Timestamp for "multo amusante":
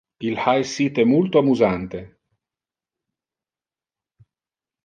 1.05-1.99